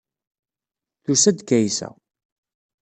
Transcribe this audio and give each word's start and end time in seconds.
Tusa-d 1.03 1.39
Kaysa. 1.47 1.89